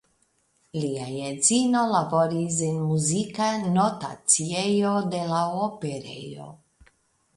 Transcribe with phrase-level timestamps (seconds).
[0.83, 6.49] Lia edzino laboris en muzika notaciejo de la Operejo.